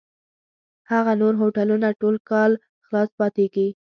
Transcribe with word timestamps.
هغه 0.91 1.11
نور 1.21 1.33
هوټلونه 1.41 1.87
ټول 2.01 2.15
کال 2.29 2.51
خلاص 2.85 3.09
پاتېږي. 3.19 3.67